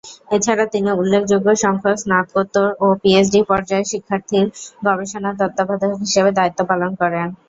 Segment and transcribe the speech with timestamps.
[0.31, 4.45] এছাড়া তিনি উল্লেখযোগ্য সংখ্যক স্নাতকোত্তর ও পিএইচডি পর্যায়ের শিক্ষার্থীর
[4.85, 7.27] গবেষণা তত্ত্বাবধায়ক হিসেবে দায়িত্ব পালন করেন।